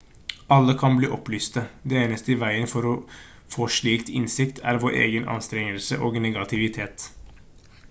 alle 0.55 0.73
kan 0.81 0.95
bli 0.99 1.09
opplyste 1.17 1.63
det 1.93 1.99
eneste 2.05 2.33
i 2.35 2.37
veien 2.45 2.71
for 2.71 2.87
å 2.93 2.95
få 3.57 3.69
slik 3.77 4.11
innsikt 4.21 4.65
er 4.73 4.81
vår 4.87 4.99
egen 5.05 5.31
anstrengelse 5.37 6.03
og 6.09 6.21
negativitet 6.27 7.09